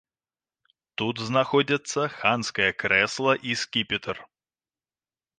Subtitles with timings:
[1.01, 4.15] Тут знаходзяцца ханскае крэсла і скіпетр.